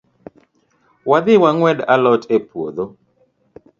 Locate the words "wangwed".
1.43-1.79